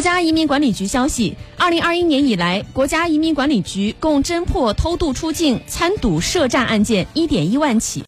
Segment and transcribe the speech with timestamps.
[0.00, 7.98] 国家移民管理局消息二零二一年以来国家移民管理局共侦破偷渡出境参赌涉诈案件一点一万起。